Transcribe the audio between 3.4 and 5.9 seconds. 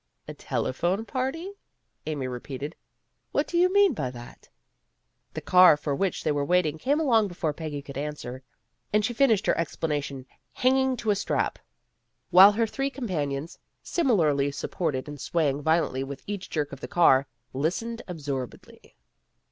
do you mean by that?" The car